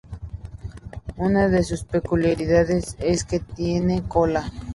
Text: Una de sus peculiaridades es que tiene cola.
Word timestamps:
Una 1.17 1.47
de 1.47 1.61
sus 1.63 1.83
peculiaridades 1.83 2.95
es 2.97 3.23
que 3.23 3.39
tiene 3.39 4.01
cola. 4.01 4.51